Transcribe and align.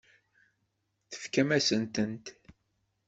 Tefkamt-asent-tent. 1.11 2.25